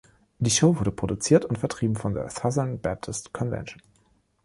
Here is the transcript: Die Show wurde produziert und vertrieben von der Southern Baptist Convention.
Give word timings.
Die 0.39 0.49
Show 0.49 0.79
wurde 0.79 0.91
produziert 0.91 1.45
und 1.45 1.59
vertrieben 1.59 1.95
von 1.95 2.15
der 2.15 2.27
Southern 2.31 2.79
Baptist 2.81 3.33
Convention. 3.33 3.83